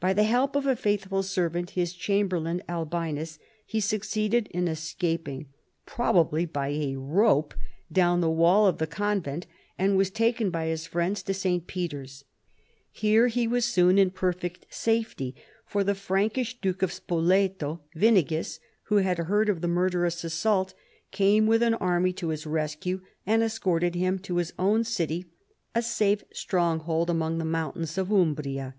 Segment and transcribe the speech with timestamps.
[0.00, 5.50] By the help of a faithful servant, his chamberlain Albinus, he succeeded in escaping—
[5.84, 7.52] probably by a rope—
[8.02, 9.46] down the wall of the convent,
[9.78, 11.66] and was taken by his friends to St.
[11.66, 12.24] Peter's.
[12.90, 15.34] Here he was soon in perfect safety,
[15.66, 19.18] for the Frankish duke of Spoleto, Winighis, who had.
[19.18, 20.72] heard of the murderous assault,
[21.10, 25.26] came with an army to his rescue and escorted him to his own city,
[25.74, 28.74] a safe stronghold among the mountains of Umbria.